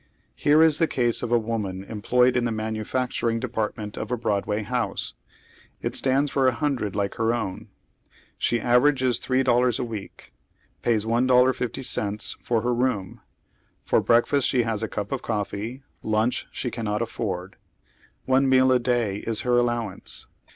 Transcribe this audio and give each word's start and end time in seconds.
Here 0.33 0.63
is 0.63 0.79
the 0.79 0.87
case 0.87 1.21
of 1.21 1.31
a 1.31 1.37
woman 1.37 1.83
employed 1.83 2.35
in 2.35 2.43
the 2.45 2.51
manufacturing 2.51 3.39
depart 3.39 3.77
ment 3.77 3.97
of 3.99 4.09
a 4.09 4.17
Broadway 4.17 4.63
house. 4.63 5.13
It 5.83 5.95
stands 5.95 6.31
for 6.31 6.47
a 6.47 6.55
hundi 6.55 6.87
ed 6.87 6.95
like 6.95 7.13
her 7.17 7.35
own. 7.35 7.67
She 8.39 8.59
averages 8.59 9.19
three 9.19 9.43
dollars 9.43 9.77
a 9.77 9.83
week. 9.83 10.33
Pays 10.81 11.05
$1.50 11.05 12.35
for 12.41 12.61
her 12.63 12.73
room; 12.73 13.21
for 13.83 14.01
breakfast 14.01 14.47
she 14.49 14.63
has 14.63 14.81
a 14.81 14.87
cup 14.87 15.11
of 15.11 15.21
coffee; 15.21 15.83
lunch 16.01 16.47
she 16.51 16.71
cannot 16.71 17.03
afford. 17.03 17.55
One 18.25 18.49
meal 18.49 18.71
a 18.71 18.79
day 18.79 19.17
is 19.17 19.41
her 19.41 19.55
allowance. 19.55 20.25